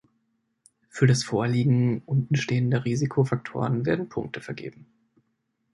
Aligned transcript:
Für 0.89 1.05
das 1.05 1.23
Vorliegen 1.23 2.01
untenstehender 2.07 2.85
Risikofaktoren 2.85 3.85
werden 3.85 4.09
Punkte 4.09 4.41
vergeben. 4.41 4.87